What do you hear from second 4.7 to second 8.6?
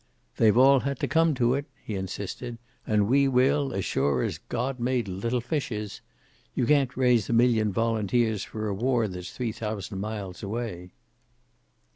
made little fishes. You can't raise a million volunteers